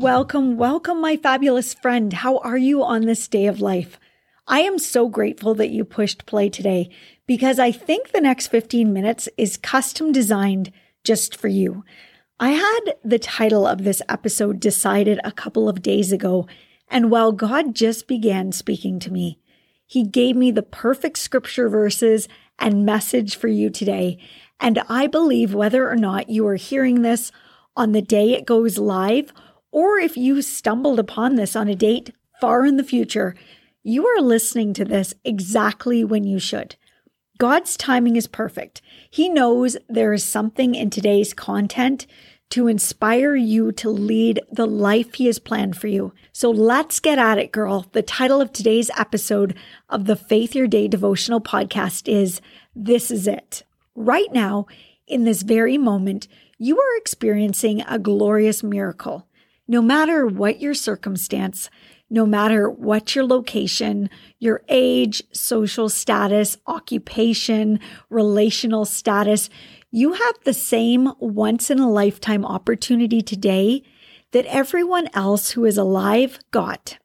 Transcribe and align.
Welcome, 0.00 0.56
welcome, 0.56 0.98
my 1.02 1.18
fabulous 1.18 1.74
friend. 1.74 2.10
How 2.10 2.38
are 2.38 2.56
you 2.56 2.82
on 2.82 3.04
this 3.04 3.28
day 3.28 3.44
of 3.44 3.60
life? 3.60 4.00
I 4.48 4.60
am 4.60 4.78
so 4.78 5.10
grateful 5.10 5.54
that 5.56 5.68
you 5.68 5.84
pushed 5.84 6.24
play 6.24 6.48
today 6.48 6.88
because 7.26 7.58
I 7.58 7.70
think 7.70 8.10
the 8.10 8.20
next 8.22 8.46
15 8.46 8.94
minutes 8.94 9.28
is 9.36 9.58
custom 9.58 10.10
designed 10.10 10.72
just 11.04 11.36
for 11.36 11.48
you. 11.48 11.84
I 12.40 12.52
had 12.52 12.94
the 13.04 13.18
title 13.18 13.66
of 13.66 13.84
this 13.84 14.00
episode 14.08 14.58
decided 14.58 15.20
a 15.22 15.32
couple 15.32 15.68
of 15.68 15.82
days 15.82 16.12
ago, 16.12 16.48
and 16.88 17.10
while 17.10 17.30
God 17.30 17.74
just 17.74 18.08
began 18.08 18.52
speaking 18.52 19.00
to 19.00 19.12
me, 19.12 19.38
He 19.86 20.02
gave 20.06 20.34
me 20.34 20.50
the 20.50 20.62
perfect 20.62 21.18
scripture 21.18 21.68
verses 21.68 22.26
and 22.58 22.86
message 22.86 23.36
for 23.36 23.48
you 23.48 23.68
today. 23.68 24.16
And 24.58 24.78
I 24.88 25.08
believe 25.08 25.52
whether 25.52 25.90
or 25.90 25.96
not 25.96 26.30
you 26.30 26.46
are 26.46 26.56
hearing 26.56 27.02
this 27.02 27.30
on 27.76 27.92
the 27.92 28.00
day 28.00 28.32
it 28.32 28.46
goes 28.46 28.78
live 28.78 29.30
or 29.72 29.98
if 29.98 30.16
you 30.16 30.42
stumbled 30.42 30.98
upon 30.98 31.34
this 31.34 31.54
on 31.54 31.68
a 31.68 31.74
date 31.74 32.12
far 32.40 32.64
in 32.64 32.76
the 32.76 32.84
future, 32.84 33.34
you 33.82 34.06
are 34.06 34.20
listening 34.20 34.74
to 34.74 34.84
this 34.84 35.14
exactly 35.24 36.04
when 36.04 36.24
you 36.24 36.38
should. 36.38 36.76
God's 37.38 37.76
timing 37.76 38.16
is 38.16 38.26
perfect. 38.26 38.82
He 39.10 39.28
knows 39.28 39.76
there 39.88 40.12
is 40.12 40.24
something 40.24 40.74
in 40.74 40.90
today's 40.90 41.32
content 41.32 42.06
to 42.50 42.66
inspire 42.66 43.36
you 43.36 43.72
to 43.72 43.88
lead 43.88 44.40
the 44.50 44.66
life 44.66 45.14
He 45.14 45.26
has 45.26 45.38
planned 45.38 45.76
for 45.76 45.86
you. 45.86 46.12
So 46.32 46.50
let's 46.50 47.00
get 47.00 47.18
at 47.18 47.38
it, 47.38 47.52
girl. 47.52 47.86
The 47.92 48.02
title 48.02 48.40
of 48.40 48.52
today's 48.52 48.90
episode 48.98 49.56
of 49.88 50.04
the 50.04 50.16
Faith 50.16 50.54
Your 50.54 50.66
Day 50.66 50.88
devotional 50.88 51.40
podcast 51.40 52.12
is 52.12 52.40
This 52.74 53.10
Is 53.10 53.26
It. 53.26 53.62
Right 53.94 54.32
now, 54.32 54.66
in 55.06 55.24
this 55.24 55.42
very 55.42 55.78
moment, 55.78 56.28
you 56.58 56.78
are 56.78 56.96
experiencing 56.98 57.82
a 57.82 57.98
glorious 57.98 58.62
miracle. 58.62 59.26
No 59.70 59.80
matter 59.80 60.26
what 60.26 60.60
your 60.60 60.74
circumstance, 60.74 61.70
no 62.10 62.26
matter 62.26 62.68
what 62.68 63.14
your 63.14 63.24
location, 63.24 64.10
your 64.40 64.64
age, 64.68 65.22
social 65.32 65.88
status, 65.88 66.56
occupation, 66.66 67.78
relational 68.08 68.84
status, 68.84 69.48
you 69.92 70.14
have 70.14 70.34
the 70.42 70.54
same 70.54 71.12
once 71.20 71.70
in 71.70 71.78
a 71.78 71.88
lifetime 71.88 72.44
opportunity 72.44 73.20
today 73.20 73.84
that 74.32 74.44
everyone 74.46 75.08
else 75.14 75.52
who 75.52 75.64
is 75.64 75.78
alive 75.78 76.40
got 76.50 76.98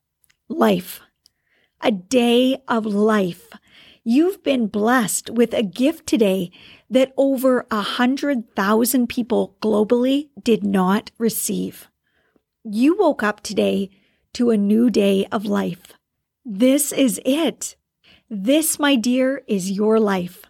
life. 0.49 1.01
A 1.81 1.91
day 1.91 2.63
of 2.67 2.83
life. 2.87 3.49
You've 4.03 4.43
been 4.43 4.65
blessed 4.65 5.29
with 5.29 5.53
a 5.53 5.61
gift 5.61 6.07
today 6.07 6.49
that 6.89 7.13
over 7.15 7.67
a 7.69 7.81
hundred 7.81 8.55
thousand 8.55 9.05
people 9.07 9.55
globally 9.61 10.29
did 10.43 10.63
not 10.63 11.11
receive. 11.19 11.89
You 12.67 12.97
woke 12.97 13.21
up 13.21 13.41
today 13.41 13.91
to 14.33 14.49
a 14.49 14.57
new 14.57 14.89
day 14.89 15.27
of 15.31 15.45
life. 15.45 15.93
This 16.43 16.91
is 16.91 17.21
it. 17.23 17.75
This, 18.27 18.79
my 18.79 18.95
dear, 18.95 19.43
is 19.45 19.69
your 19.69 19.99
life. 19.99 20.45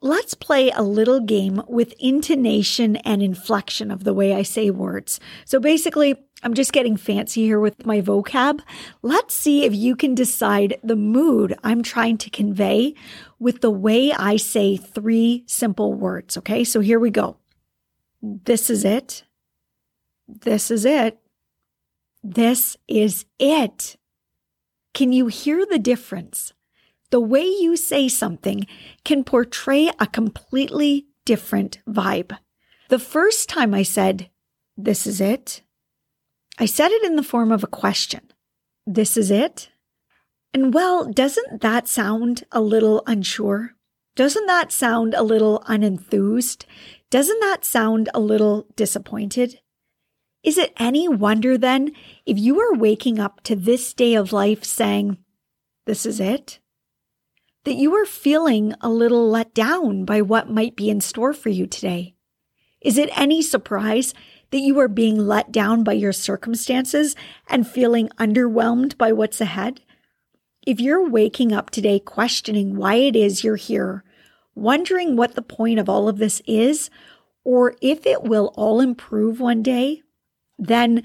Let's 0.00 0.34
play 0.34 0.70
a 0.70 0.82
little 0.82 1.18
game 1.18 1.60
with 1.66 1.94
intonation 1.98 2.94
and 2.98 3.24
inflection 3.24 3.90
of 3.90 4.04
the 4.04 4.14
way 4.14 4.32
I 4.32 4.42
say 4.42 4.70
words. 4.70 5.18
So 5.44 5.58
basically, 5.58 6.14
I'm 6.44 6.54
just 6.54 6.72
getting 6.72 6.96
fancy 6.96 7.42
here 7.42 7.58
with 7.58 7.86
my 7.86 8.00
vocab. 8.00 8.60
Let's 9.02 9.34
see 9.34 9.64
if 9.64 9.74
you 9.74 9.96
can 9.96 10.14
decide 10.14 10.78
the 10.84 10.94
mood 10.94 11.58
I'm 11.64 11.82
trying 11.82 12.18
to 12.18 12.30
convey 12.30 12.94
with 13.40 13.62
the 13.62 13.70
way 13.70 14.12
I 14.12 14.36
say 14.36 14.76
three 14.76 15.42
simple 15.48 15.92
words. 15.92 16.36
Okay, 16.38 16.62
so 16.62 16.78
here 16.78 17.00
we 17.00 17.10
go. 17.10 17.36
This 18.22 18.70
is 18.70 18.84
it. 18.84 19.24
This 20.28 20.70
is 20.70 20.84
it. 20.84 21.18
This 22.22 22.76
is 22.86 23.24
it. 23.38 23.96
Can 24.94 25.12
you 25.12 25.26
hear 25.26 25.66
the 25.66 25.78
difference? 25.78 26.52
The 27.10 27.20
way 27.20 27.44
you 27.44 27.76
say 27.76 28.08
something 28.08 28.66
can 29.04 29.24
portray 29.24 29.90
a 29.98 30.06
completely 30.06 31.06
different 31.24 31.78
vibe. 31.88 32.36
The 32.88 32.98
first 32.98 33.48
time 33.48 33.74
I 33.74 33.82
said, 33.82 34.30
This 34.76 35.06
is 35.06 35.20
it, 35.20 35.62
I 36.58 36.66
said 36.66 36.90
it 36.90 37.02
in 37.02 37.16
the 37.16 37.22
form 37.22 37.50
of 37.50 37.64
a 37.64 37.68
question. 37.68 38.20
This 38.86 39.16
is 39.16 39.30
it? 39.30 39.70
And 40.54 40.74
well, 40.74 41.10
doesn't 41.10 41.62
that 41.62 41.88
sound 41.88 42.44
a 42.52 42.60
little 42.60 43.02
unsure? 43.06 43.74
Doesn't 44.14 44.46
that 44.46 44.70
sound 44.70 45.14
a 45.14 45.22
little 45.22 45.62
unenthused? 45.66 46.66
Doesn't 47.10 47.40
that 47.40 47.64
sound 47.64 48.10
a 48.12 48.20
little 48.20 48.66
disappointed? 48.76 49.60
Is 50.42 50.58
it 50.58 50.72
any 50.76 51.08
wonder 51.08 51.56
then 51.56 51.92
if 52.26 52.36
you 52.36 52.58
are 52.60 52.74
waking 52.74 53.20
up 53.20 53.40
to 53.44 53.54
this 53.54 53.94
day 53.94 54.14
of 54.14 54.32
life 54.32 54.64
saying, 54.64 55.18
This 55.86 56.04
is 56.04 56.18
it? 56.18 56.58
That 57.64 57.76
you 57.76 57.94
are 57.94 58.04
feeling 58.04 58.74
a 58.80 58.88
little 58.88 59.30
let 59.30 59.54
down 59.54 60.04
by 60.04 60.20
what 60.20 60.50
might 60.50 60.74
be 60.74 60.90
in 60.90 61.00
store 61.00 61.32
for 61.32 61.48
you 61.48 61.66
today? 61.66 62.14
Is 62.80 62.98
it 62.98 63.16
any 63.16 63.40
surprise 63.40 64.14
that 64.50 64.58
you 64.58 64.80
are 64.80 64.88
being 64.88 65.16
let 65.16 65.52
down 65.52 65.84
by 65.84 65.92
your 65.92 66.12
circumstances 66.12 67.14
and 67.46 67.66
feeling 67.66 68.08
underwhelmed 68.18 68.98
by 68.98 69.12
what's 69.12 69.40
ahead? 69.40 69.80
If 70.66 70.80
you're 70.80 71.08
waking 71.08 71.52
up 71.52 71.70
today 71.70 72.00
questioning 72.00 72.74
why 72.74 72.94
it 72.94 73.14
is 73.14 73.44
you're 73.44 73.54
here, 73.54 74.02
wondering 74.56 75.14
what 75.14 75.36
the 75.36 75.42
point 75.42 75.78
of 75.78 75.88
all 75.88 76.08
of 76.08 76.18
this 76.18 76.42
is, 76.46 76.90
or 77.44 77.76
if 77.80 78.06
it 78.06 78.24
will 78.24 78.52
all 78.56 78.80
improve 78.80 79.38
one 79.38 79.62
day, 79.62 80.02
then 80.66 81.02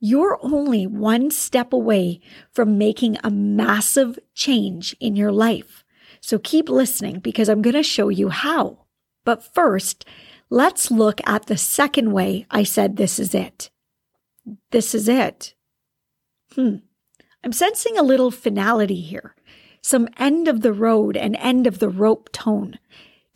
you're 0.00 0.38
only 0.42 0.86
one 0.86 1.30
step 1.30 1.72
away 1.72 2.20
from 2.52 2.78
making 2.78 3.18
a 3.22 3.30
massive 3.30 4.18
change 4.34 4.94
in 5.00 5.16
your 5.16 5.32
life. 5.32 5.84
So 6.20 6.38
keep 6.38 6.68
listening 6.68 7.20
because 7.20 7.48
I'm 7.48 7.62
going 7.62 7.74
to 7.74 7.82
show 7.82 8.08
you 8.08 8.28
how. 8.28 8.84
But 9.24 9.42
first, 9.42 10.04
let's 10.50 10.90
look 10.90 11.20
at 11.26 11.46
the 11.46 11.56
second 11.56 12.12
way 12.12 12.46
I 12.50 12.62
said 12.62 12.96
this 12.96 13.18
is 13.18 13.34
it. 13.34 13.70
This 14.70 14.94
is 14.94 15.08
it. 15.08 15.54
Hmm. 16.54 16.76
I'm 17.44 17.52
sensing 17.52 17.96
a 17.96 18.02
little 18.02 18.30
finality 18.30 19.00
here, 19.00 19.34
some 19.80 20.08
end 20.16 20.48
of 20.48 20.62
the 20.62 20.72
road 20.72 21.16
and 21.16 21.36
end 21.36 21.66
of 21.66 21.78
the 21.78 21.88
rope 21.88 22.30
tone. 22.32 22.78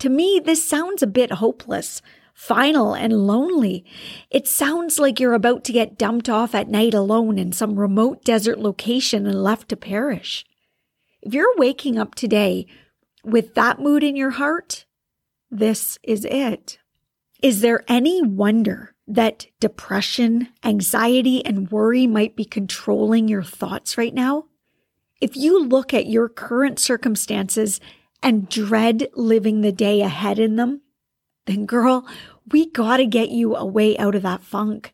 To 0.01 0.09
me, 0.09 0.41
this 0.45 0.67
sounds 0.67 1.03
a 1.03 1.07
bit 1.07 1.33
hopeless, 1.33 2.03
final 2.43 2.93
and 2.93 3.13
lonely. 3.13 3.85
It 4.29 4.49
sounds 4.49 4.99
like 4.99 5.21
you're 5.21 5.33
about 5.33 5.63
to 5.63 5.73
get 5.73 5.97
dumped 5.97 6.29
off 6.29 6.57
at 6.57 6.69
night 6.69 6.93
alone 6.93 7.39
in 7.39 7.53
some 7.53 7.79
remote 7.79 8.25
desert 8.25 8.59
location 8.59 9.29
and 9.29 9.45
left 9.45 9.69
to 9.69 9.77
perish. 9.77 10.45
If 11.21 11.33
you're 11.35 11.57
waking 11.57 11.99
up 11.99 12.17
today 12.17 12.67
with 13.23 13.55
that 13.55 13.79
mood 13.79 14.03
in 14.03 14.17
your 14.17 14.31
heart, 14.31 14.87
this 15.53 16.01
is 16.03 16.25
it. 16.25 16.79
Is 17.45 17.61
there 17.61 17.85
any 17.87 18.21
wonder 18.21 18.97
that 19.07 19.47
depression, 19.61 20.49
anxiety, 20.65 21.47
and 21.47 21.71
worry 21.71 22.09
might 22.09 22.35
be 22.35 22.45
controlling 22.45 23.29
your 23.29 23.45
thoughts 23.45 23.97
right 23.97 24.15
now? 24.15 24.47
If 25.21 25.37
you 25.37 25.63
look 25.63 25.95
at 25.95 26.09
your 26.09 26.29
current 26.29 26.81
circumstances 26.81 27.81
and 28.21 28.49
dread 28.49 29.07
living 29.15 29.61
the 29.61 29.71
day 29.71 30.01
ahead 30.01 30.41
in 30.41 30.57
them, 30.57 30.81
then 31.47 31.67
girl, 31.67 32.07
we 32.51 32.71
gotta 32.71 33.07
get 33.07 33.31
you 33.31 33.57
a 33.57 33.65
way 33.65 33.97
out 33.99 34.15
of 34.15 34.23
that 34.23 34.43
funk. 34.43 34.93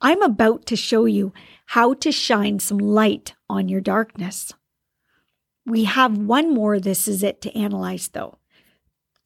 I'm 0.00 0.22
about 0.22 0.66
to 0.66 0.76
show 0.76 1.06
you 1.06 1.32
how 1.66 1.94
to 1.94 2.12
shine 2.12 2.58
some 2.58 2.78
light 2.78 3.34
on 3.48 3.68
your 3.68 3.80
darkness. 3.80 4.52
We 5.64 5.84
have 5.84 6.16
one 6.16 6.54
more 6.54 6.78
This 6.78 7.08
Is 7.08 7.22
It 7.22 7.40
to 7.42 7.58
analyze, 7.58 8.08
though. 8.08 8.38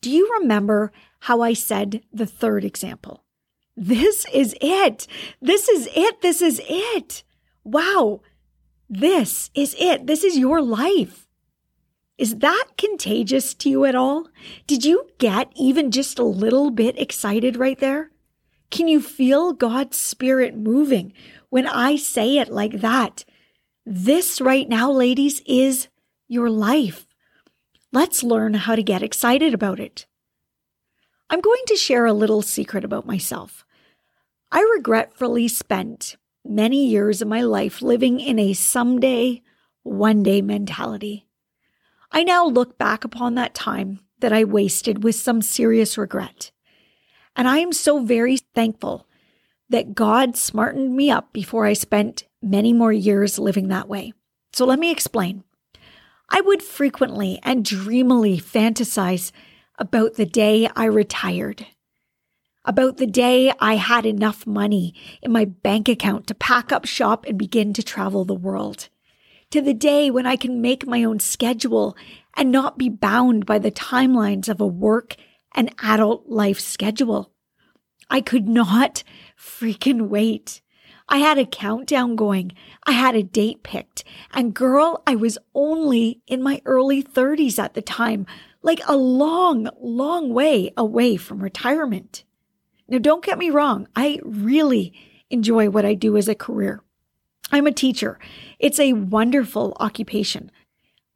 Do 0.00 0.10
you 0.10 0.30
remember 0.40 0.92
how 1.20 1.42
I 1.42 1.52
said 1.52 2.02
the 2.12 2.26
third 2.26 2.64
example? 2.64 3.24
This 3.76 4.24
is 4.32 4.54
it. 4.60 5.06
This 5.42 5.68
is 5.68 5.88
it. 5.94 6.22
This 6.22 6.40
is 6.40 6.60
it. 6.66 7.24
Wow. 7.64 8.22
This 8.88 9.50
is 9.54 9.76
it. 9.78 10.06
This 10.06 10.24
is 10.24 10.38
your 10.38 10.62
life. 10.62 11.26
Is 12.20 12.36
that 12.40 12.66
contagious 12.76 13.54
to 13.54 13.70
you 13.70 13.86
at 13.86 13.94
all? 13.94 14.28
Did 14.66 14.84
you 14.84 15.06
get 15.16 15.50
even 15.56 15.90
just 15.90 16.18
a 16.18 16.22
little 16.22 16.70
bit 16.70 17.00
excited 17.00 17.56
right 17.56 17.78
there? 17.78 18.10
Can 18.70 18.88
you 18.88 19.00
feel 19.00 19.54
God's 19.54 19.96
Spirit 19.96 20.54
moving 20.54 21.14
when 21.48 21.66
I 21.66 21.96
say 21.96 22.36
it 22.36 22.50
like 22.50 22.82
that? 22.82 23.24
This 23.86 24.38
right 24.38 24.68
now, 24.68 24.92
ladies, 24.92 25.40
is 25.46 25.88
your 26.28 26.50
life. 26.50 27.06
Let's 27.90 28.22
learn 28.22 28.52
how 28.52 28.76
to 28.76 28.82
get 28.82 29.02
excited 29.02 29.54
about 29.54 29.80
it. 29.80 30.04
I'm 31.30 31.40
going 31.40 31.64
to 31.68 31.76
share 31.76 32.04
a 32.04 32.12
little 32.12 32.42
secret 32.42 32.84
about 32.84 33.06
myself. 33.06 33.64
I 34.52 34.60
regretfully 34.76 35.48
spent 35.48 36.18
many 36.44 36.86
years 36.86 37.22
of 37.22 37.28
my 37.28 37.40
life 37.40 37.80
living 37.80 38.20
in 38.20 38.38
a 38.38 38.52
someday, 38.52 39.40
one 39.84 40.22
day 40.22 40.42
mentality. 40.42 41.24
I 42.12 42.22
now 42.24 42.46
look 42.46 42.76
back 42.76 43.04
upon 43.04 43.34
that 43.34 43.54
time 43.54 44.00
that 44.18 44.32
I 44.32 44.44
wasted 44.44 45.04
with 45.04 45.14
some 45.14 45.42
serious 45.42 45.96
regret. 45.96 46.50
And 47.36 47.48
I 47.48 47.58
am 47.58 47.72
so 47.72 48.04
very 48.04 48.36
thankful 48.54 49.06
that 49.68 49.94
God 49.94 50.36
smartened 50.36 50.96
me 50.96 51.10
up 51.10 51.32
before 51.32 51.66
I 51.66 51.72
spent 51.74 52.24
many 52.42 52.72
more 52.72 52.92
years 52.92 53.38
living 53.38 53.68
that 53.68 53.88
way. 53.88 54.12
So 54.52 54.64
let 54.66 54.78
me 54.78 54.90
explain. 54.90 55.44
I 56.28 56.40
would 56.40 56.62
frequently 56.62 57.38
and 57.42 57.64
dreamily 57.64 58.38
fantasize 58.38 59.30
about 59.78 60.14
the 60.14 60.26
day 60.26 60.68
I 60.76 60.84
retired, 60.84 61.66
about 62.64 62.98
the 62.98 63.06
day 63.06 63.52
I 63.60 63.76
had 63.76 64.04
enough 64.04 64.46
money 64.46 64.94
in 65.22 65.32
my 65.32 65.44
bank 65.44 65.88
account 65.88 66.26
to 66.26 66.34
pack 66.34 66.72
up 66.72 66.84
shop 66.84 67.24
and 67.26 67.38
begin 67.38 67.72
to 67.74 67.82
travel 67.82 68.24
the 68.24 68.34
world, 68.34 68.88
to 69.50 69.60
the 69.60 69.74
day 69.74 70.10
when 70.10 70.26
I 70.26 70.36
can 70.36 70.60
make 70.60 70.86
my 70.86 71.02
own 71.04 71.18
schedule 71.18 71.96
and 72.36 72.52
not 72.52 72.78
be 72.78 72.88
bound 72.88 73.46
by 73.46 73.58
the 73.58 73.72
timelines 73.72 74.48
of 74.48 74.60
a 74.60 74.66
work 74.66 75.16
and 75.54 75.74
adult 75.82 76.28
life 76.28 76.60
schedule. 76.60 77.32
I 78.08 78.20
could 78.20 78.48
not 78.48 79.02
freaking 79.38 80.08
wait. 80.08 80.62
I 81.08 81.18
had 81.18 81.38
a 81.38 81.44
countdown 81.44 82.14
going. 82.14 82.52
I 82.84 82.92
had 82.92 83.16
a 83.16 83.22
date 83.22 83.62
picked. 83.64 84.04
And 84.32 84.54
girl, 84.54 85.02
I 85.06 85.16
was 85.16 85.38
only 85.54 86.20
in 86.28 86.42
my 86.42 86.62
early 86.64 87.02
30s 87.02 87.58
at 87.58 87.74
the 87.74 87.82
time, 87.82 88.26
like 88.62 88.80
a 88.86 88.96
long, 88.96 89.68
long 89.80 90.32
way 90.32 90.72
away 90.76 91.16
from 91.16 91.42
retirement. 91.42 92.24
Now, 92.86 92.98
don't 92.98 93.24
get 93.24 93.38
me 93.38 93.50
wrong. 93.50 93.88
I 93.96 94.20
really 94.24 94.92
enjoy 95.30 95.70
what 95.70 95.84
I 95.84 95.94
do 95.94 96.16
as 96.16 96.28
a 96.28 96.34
career. 96.34 96.82
I'm 97.52 97.66
a 97.66 97.72
teacher. 97.72 98.18
It's 98.58 98.78
a 98.78 98.92
wonderful 98.92 99.76
occupation. 99.80 100.50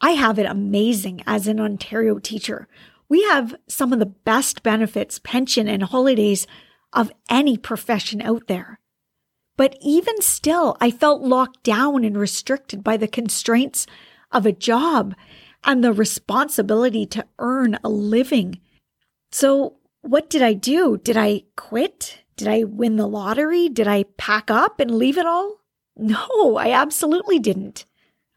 I 0.00 0.12
have 0.12 0.38
it 0.38 0.46
amazing 0.46 1.22
as 1.26 1.46
an 1.46 1.60
Ontario 1.60 2.18
teacher. 2.18 2.68
We 3.08 3.22
have 3.24 3.54
some 3.68 3.92
of 3.92 3.98
the 3.98 4.06
best 4.06 4.62
benefits, 4.62 5.18
pension, 5.18 5.68
and 5.68 5.82
holidays 5.82 6.46
of 6.92 7.12
any 7.30 7.56
profession 7.56 8.20
out 8.20 8.48
there. 8.48 8.80
But 9.56 9.76
even 9.80 10.20
still, 10.20 10.76
I 10.80 10.90
felt 10.90 11.22
locked 11.22 11.62
down 11.62 12.04
and 12.04 12.16
restricted 12.16 12.82
by 12.82 12.96
the 12.96 13.06
constraints 13.06 13.86
of 14.32 14.46
a 14.46 14.52
job 14.52 15.14
and 15.62 15.82
the 15.82 15.92
responsibility 15.92 17.06
to 17.06 17.24
earn 17.38 17.78
a 17.84 17.88
living. 17.88 18.60
So, 19.30 19.76
what 20.02 20.28
did 20.28 20.42
I 20.42 20.52
do? 20.52 20.98
Did 20.98 21.16
I 21.16 21.44
quit? 21.56 22.24
Did 22.36 22.48
I 22.48 22.64
win 22.64 22.96
the 22.96 23.06
lottery? 23.06 23.68
Did 23.68 23.86
I 23.86 24.04
pack 24.18 24.50
up 24.50 24.80
and 24.80 24.90
leave 24.90 25.16
it 25.16 25.26
all? 25.26 25.63
No, 25.96 26.56
I 26.56 26.70
absolutely 26.70 27.38
didn't. 27.38 27.84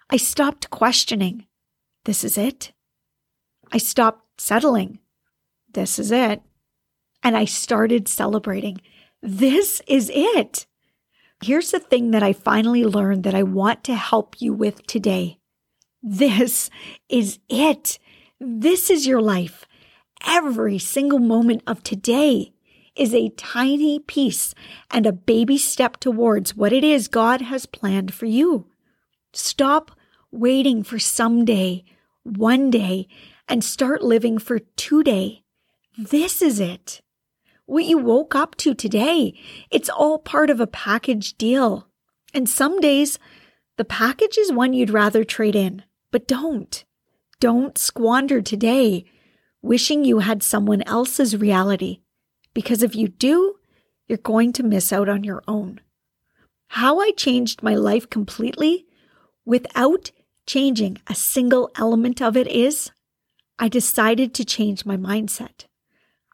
I 0.09 0.17
stopped 0.17 0.69
questioning. 0.69 1.47
This 2.05 2.23
is 2.23 2.37
it. 2.37 2.71
I 3.71 3.77
stopped 3.77 4.39
settling. 4.39 4.99
This 5.73 5.99
is 5.99 6.11
it. 6.11 6.41
And 7.23 7.35
I 7.35 7.45
started 7.45 8.07
celebrating. 8.07 8.79
This 9.21 9.81
is 9.87 10.11
it. 10.13 10.65
Here's 11.43 11.71
the 11.71 11.79
thing 11.79 12.11
that 12.11 12.23
I 12.23 12.33
finally 12.33 12.83
learned 12.83 13.23
that 13.23 13.35
I 13.35 13.43
want 13.43 13.83
to 13.85 13.95
help 13.95 14.41
you 14.41 14.53
with 14.53 14.87
today. 14.87 15.39
This 16.01 16.69
is 17.09 17.39
it. 17.49 17.99
This 18.39 18.89
is 18.89 19.05
your 19.05 19.21
life. 19.21 19.65
Every 20.25 20.79
single 20.79 21.19
moment 21.19 21.63
of 21.67 21.83
today 21.83 22.53
is 22.97 23.13
a 23.13 23.29
tiny 23.29 23.99
piece 23.99 24.53
and 24.91 25.05
a 25.05 25.11
baby 25.11 25.57
step 25.57 25.97
towards 25.97 26.55
what 26.55 26.73
it 26.73 26.83
is 26.83 27.07
God 27.07 27.41
has 27.41 27.65
planned 27.65 28.13
for 28.13 28.25
you. 28.25 28.67
Stop 29.33 29.91
waiting 30.31 30.83
for 30.83 30.99
someday, 30.99 31.83
one 32.23 32.69
day, 32.69 33.07
and 33.47 33.63
start 33.63 34.01
living 34.01 34.37
for 34.37 34.59
today. 34.75 35.43
This 35.97 36.41
is 36.41 36.59
it 36.59 37.01
what 37.67 37.83
you 37.83 37.97
woke 37.97 38.33
up 38.33 38.55
to 38.55 38.73
today. 38.73 39.33
It's 39.69 39.89
all 39.89 40.17
part 40.17 40.49
of 40.49 40.59
a 40.59 40.67
package 40.67 41.37
deal. 41.37 41.87
And 42.33 42.49
some 42.49 42.79
days 42.79 43.19
the 43.75 43.85
package 43.85 44.37
is 44.37 44.51
one 44.51 44.73
you'd 44.73 44.89
rather 44.89 45.23
trade 45.23 45.55
in, 45.55 45.83
but 46.11 46.27
don't. 46.27 46.83
Don't 47.39 47.77
squander 47.77 48.41
today 48.41 49.05
wishing 49.61 50.05
you 50.05 50.19
had 50.19 50.41
someone 50.41 50.81
else's 50.83 51.35
reality, 51.35 51.99
because 52.57 52.81
if 52.81 52.95
you 52.95 53.07
do, 53.07 53.53
you're 54.07 54.17
going 54.17 54.51
to 54.51 54.63
miss 54.63 54.91
out 54.91 55.07
on 55.07 55.23
your 55.23 55.43
own. 55.47 55.79
How 56.69 56.99
I 56.99 57.11
changed 57.11 57.61
my 57.61 57.75
life 57.75 58.09
completely 58.09 58.87
without 59.45 60.09
changing 60.47 60.97
a 61.05 61.13
single 61.13 61.69
element 61.75 62.19
of 62.19 62.35
it 62.35 62.47
is 62.47 62.89
I 63.59 63.67
decided 63.67 64.33
to 64.33 64.43
change 64.43 64.87
my 64.87 64.97
mindset. 64.97 65.67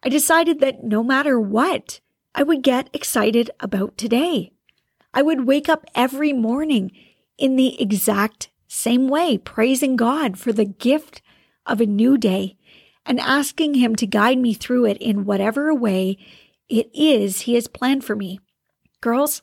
I 0.02 0.08
decided 0.08 0.62
that 0.62 0.82
no 0.82 1.04
matter 1.04 1.38
what, 1.38 2.00
I 2.34 2.44
would 2.44 2.64
get 2.64 2.90
excited 2.94 3.52
about 3.60 3.98
today. 3.98 4.54
I 5.14 5.24
would 5.24 5.46
wake 5.46 5.68
up 5.68 5.86
every 5.94 6.32
morning 6.32 6.94
in 7.38 7.58
the 7.58 7.82
exact 7.82 8.50
same 8.70 9.10
way, 9.10 9.40
praising 9.40 9.98
God 9.98 10.40
for 10.40 10.54
the 10.54 10.64
gift 10.64 11.22
of 11.66 11.82
a 11.82 11.86
new 11.86 12.18
day 12.18 12.56
and 13.06 13.20
asking 13.20 13.76
Him 13.76 13.96
to 13.98 14.08
guide 14.08 14.38
me 14.38 14.54
through 14.54 14.86
it 14.86 14.98
in 14.98 15.26
whatever 15.26 15.74
way 15.74 16.18
it 16.70 16.90
is 16.94 17.42
He 17.42 17.56
has 17.56 17.68
planned 17.68 18.04
for 18.04 18.16
me. 18.16 18.40
Girls, 19.02 19.42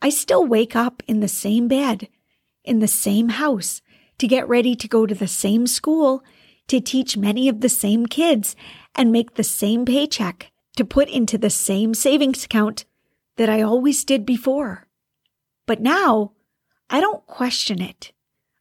I 0.00 0.10
still 0.10 0.46
wake 0.46 0.74
up 0.74 1.02
in 1.06 1.20
the 1.20 1.28
same 1.28 1.68
bed, 1.68 2.08
in 2.64 2.78
the 2.78 2.88
same 2.88 3.30
house, 3.30 3.82
to 4.18 4.26
get 4.26 4.48
ready 4.48 4.74
to 4.76 4.88
go 4.88 5.06
to 5.06 5.14
the 5.14 5.28
same 5.28 5.66
school, 5.66 6.22
to 6.68 6.80
teach 6.80 7.16
many 7.16 7.48
of 7.48 7.60
the 7.60 7.68
same 7.68 8.06
kids, 8.06 8.56
and 8.94 9.12
make 9.12 9.34
the 9.34 9.44
same 9.44 9.84
paycheck 9.84 10.50
to 10.76 10.84
put 10.84 11.08
into 11.08 11.38
the 11.38 11.50
same 11.50 11.94
savings 11.94 12.44
account 12.44 12.84
that 13.36 13.48
I 13.48 13.62
always 13.62 14.04
did 14.04 14.24
before. 14.24 14.86
But 15.66 15.80
now 15.80 16.32
I 16.90 17.00
don't 17.00 17.26
question 17.26 17.80
it. 17.80 18.12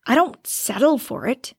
I 0.05 0.15
don't 0.15 0.45
settle 0.45 0.97
for 0.97 1.27
it. 1.27 1.53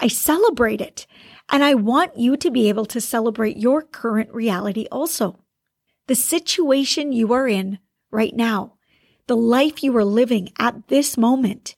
I 0.00 0.08
celebrate 0.08 0.80
it. 0.80 1.06
And 1.50 1.62
I 1.62 1.74
want 1.74 2.16
you 2.16 2.36
to 2.36 2.50
be 2.50 2.68
able 2.68 2.86
to 2.86 3.00
celebrate 3.00 3.56
your 3.56 3.82
current 3.82 4.32
reality 4.32 4.86
also. 4.90 5.40
The 6.06 6.14
situation 6.14 7.12
you 7.12 7.32
are 7.32 7.46
in 7.46 7.78
right 8.10 8.34
now, 8.34 8.74
the 9.26 9.36
life 9.36 9.82
you 9.82 9.96
are 9.96 10.04
living 10.04 10.52
at 10.58 10.88
this 10.88 11.16
moment 11.16 11.76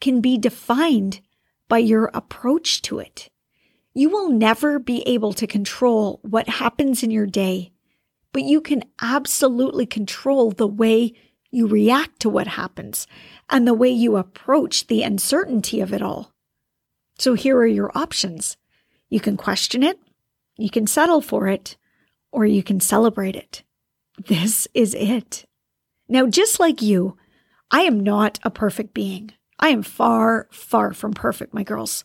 can 0.00 0.20
be 0.20 0.38
defined 0.38 1.20
by 1.68 1.78
your 1.78 2.10
approach 2.14 2.82
to 2.82 2.98
it. 2.98 3.28
You 3.94 4.08
will 4.08 4.30
never 4.30 4.78
be 4.78 5.02
able 5.02 5.32
to 5.34 5.46
control 5.46 6.20
what 6.22 6.48
happens 6.48 7.02
in 7.02 7.10
your 7.10 7.26
day, 7.26 7.72
but 8.32 8.42
you 8.42 8.60
can 8.60 8.84
absolutely 9.00 9.86
control 9.86 10.50
the 10.50 10.66
way 10.66 11.12
you 11.50 11.66
react 11.66 12.20
to 12.20 12.30
what 12.30 12.46
happens 12.46 13.06
and 13.50 13.66
the 13.66 13.74
way 13.74 13.90
you 13.90 14.16
approach 14.16 14.86
the 14.86 15.02
uncertainty 15.02 15.80
of 15.80 15.92
it 15.92 16.02
all. 16.02 16.32
So 17.22 17.34
here 17.34 17.56
are 17.58 17.64
your 17.64 17.96
options. 17.96 18.56
You 19.08 19.20
can 19.20 19.36
question 19.36 19.84
it, 19.84 19.96
you 20.58 20.68
can 20.68 20.88
settle 20.88 21.20
for 21.20 21.46
it, 21.46 21.76
or 22.32 22.44
you 22.44 22.64
can 22.64 22.80
celebrate 22.80 23.36
it. 23.36 23.62
This 24.18 24.66
is 24.74 24.92
it. 24.92 25.46
Now, 26.08 26.26
just 26.26 26.58
like 26.58 26.82
you, 26.82 27.16
I 27.70 27.82
am 27.82 28.00
not 28.00 28.40
a 28.42 28.50
perfect 28.50 28.92
being. 28.92 29.30
I 29.60 29.68
am 29.68 29.84
far, 29.84 30.48
far 30.50 30.92
from 30.92 31.12
perfect, 31.12 31.54
my 31.54 31.62
girls. 31.62 32.04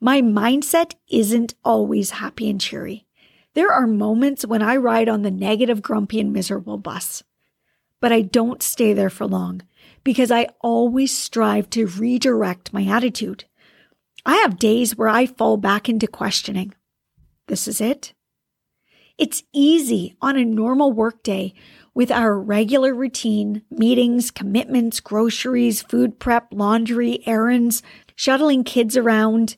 My 0.00 0.20
mindset 0.20 0.94
isn't 1.08 1.54
always 1.64 2.10
happy 2.10 2.50
and 2.50 2.60
cheery. 2.60 3.06
There 3.54 3.70
are 3.70 3.86
moments 3.86 4.44
when 4.44 4.62
I 4.62 4.78
ride 4.78 5.08
on 5.08 5.22
the 5.22 5.30
negative, 5.30 5.80
grumpy, 5.80 6.18
and 6.18 6.32
miserable 6.32 6.76
bus, 6.76 7.22
but 8.00 8.10
I 8.10 8.22
don't 8.22 8.64
stay 8.64 8.94
there 8.94 9.10
for 9.10 9.28
long 9.28 9.62
because 10.02 10.32
I 10.32 10.48
always 10.60 11.16
strive 11.16 11.70
to 11.70 11.86
redirect 11.86 12.72
my 12.72 12.82
attitude. 12.82 13.44
I 14.26 14.38
have 14.38 14.58
days 14.58 14.96
where 14.96 15.08
I 15.08 15.26
fall 15.26 15.56
back 15.56 15.88
into 15.88 16.08
questioning. 16.08 16.74
This 17.46 17.68
is 17.68 17.80
it? 17.80 18.12
It's 19.16 19.44
easy 19.52 20.16
on 20.20 20.36
a 20.36 20.44
normal 20.44 20.92
workday 20.92 21.54
with 21.94 22.10
our 22.10 22.36
regular 22.36 22.92
routine, 22.92 23.62
meetings, 23.70 24.32
commitments, 24.32 24.98
groceries, 24.98 25.80
food 25.80 26.18
prep, 26.18 26.48
laundry, 26.50 27.24
errands, 27.24 27.84
shuttling 28.16 28.64
kids 28.64 28.96
around, 28.96 29.56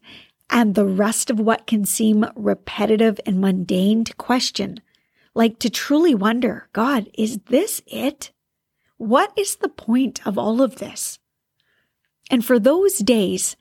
and 0.50 0.75
the 0.75 0.87
rest 0.87 1.30
of 1.30 1.40
what 1.40 1.66
can 1.66 1.87
seem 1.87 2.26
repetitive 2.37 3.18
and 3.25 3.40
mundane 3.40 4.04
to 4.04 4.14
question, 4.16 4.82
like 5.34 5.58
to 5.60 5.70
truly 5.70 6.14
wonder, 6.14 6.68
God, 6.75 7.08
is 7.16 7.38
this 7.46 7.80
it? 7.87 8.32
What 8.98 9.32
is 9.34 9.56
the 9.56 9.70
point 9.70 10.26
of 10.26 10.37
all 10.37 10.60
of 10.60 10.76
this? 10.76 11.18
And 12.30 12.44
for 12.44 12.58
those 12.58 12.98
days, 12.98 13.56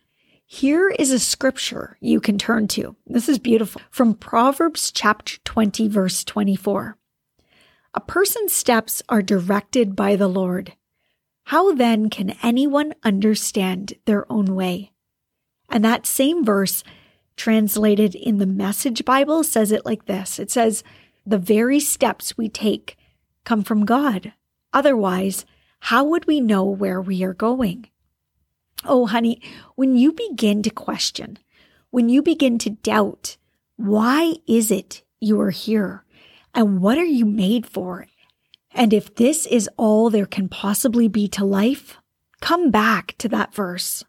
here 0.49 0.87
is 0.87 1.11
a 1.11 1.19
scripture 1.19 1.97
you 1.99 2.21
can 2.21 2.37
turn 2.37 2.69
to. 2.69 2.95
This 3.05 3.27
is 3.27 3.37
beautiful 3.37 3.81
from 3.91 4.13
Proverbs 4.13 4.93
chapter 4.93 5.37
20, 5.43 5.89
verse 5.89 6.23
24. 6.23 6.97
A 7.93 7.99
person's 7.99 8.53
steps 8.53 9.03
are 9.09 9.21
directed 9.21 9.93
by 9.93 10.15
the 10.15 10.29
Lord. 10.29 10.71
How 11.47 11.73
then 11.73 12.09
can 12.09 12.37
anyone 12.41 12.93
understand 13.03 13.95
their 14.05 14.31
own 14.31 14.55
way? 14.55 14.93
And 15.69 15.83
that 15.83 16.05
same 16.05 16.45
verse, 16.45 16.81
translated 17.35 18.15
in 18.15 18.37
the 18.37 18.45
Message 18.45 19.03
Bible, 19.03 19.43
says 19.43 19.73
it 19.73 19.85
like 19.85 20.05
this 20.05 20.39
It 20.39 20.49
says, 20.49 20.81
The 21.25 21.37
very 21.37 21.81
steps 21.81 22.37
we 22.37 22.47
take 22.47 22.95
come 23.43 23.65
from 23.65 23.83
God. 23.83 24.31
Otherwise, 24.71 25.45
how 25.81 26.05
would 26.05 26.25
we 26.25 26.39
know 26.39 26.63
where 26.63 27.01
we 27.01 27.21
are 27.23 27.33
going? 27.33 27.89
Oh, 28.85 29.07
honey, 29.07 29.41
when 29.75 29.95
you 29.95 30.13
begin 30.13 30.61
to 30.63 30.69
question, 30.69 31.39
when 31.89 32.09
you 32.09 32.21
begin 32.21 32.57
to 32.59 32.69
doubt, 32.69 33.37
why 33.75 34.35
is 34.47 34.71
it 34.71 35.03
you 35.19 35.39
are 35.41 35.51
here? 35.51 36.03
And 36.53 36.81
what 36.81 36.97
are 36.97 37.05
you 37.05 37.25
made 37.25 37.65
for? 37.65 38.07
And 38.71 38.93
if 38.93 39.15
this 39.15 39.45
is 39.45 39.69
all 39.77 40.09
there 40.09 40.25
can 40.25 40.49
possibly 40.49 41.07
be 41.07 41.27
to 41.29 41.45
life, 41.45 41.97
come 42.41 42.69
back 42.69 43.15
to 43.17 43.29
that 43.29 43.53
verse. 43.53 44.03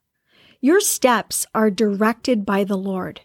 Your 0.60 0.80
steps 0.80 1.46
are 1.54 1.70
directed 1.70 2.44
by 2.44 2.64
the 2.64 2.76
Lord. 2.76 3.22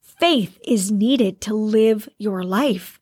Faith 0.00 0.58
is 0.66 0.92
needed 0.92 1.40
to 1.42 1.54
live 1.54 2.08
your 2.18 2.44
life. 2.44 3.00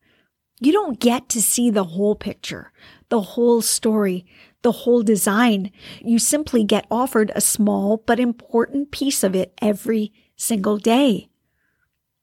You 0.60 0.72
don't 0.72 1.00
get 1.00 1.28
to 1.30 1.42
see 1.42 1.70
the 1.70 1.84
whole 1.84 2.14
picture, 2.14 2.72
the 3.08 3.20
whole 3.20 3.60
story, 3.60 4.24
the 4.62 4.72
whole 4.72 5.02
design. 5.02 5.70
You 6.00 6.18
simply 6.18 6.64
get 6.64 6.86
offered 6.90 7.30
a 7.34 7.40
small 7.40 7.98
but 8.06 8.20
important 8.20 8.90
piece 8.90 9.22
of 9.22 9.34
it 9.34 9.52
every 9.60 10.12
single 10.36 10.78
day. 10.78 11.28